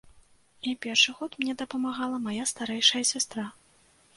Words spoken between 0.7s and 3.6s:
першы год мне дапамагала мая старэйшая сястра.